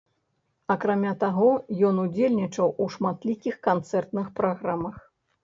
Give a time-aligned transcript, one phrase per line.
[0.75, 1.49] Акрамя таго,
[1.89, 4.99] ён удзельнічаў у шматлікіх канцэртных праграмах.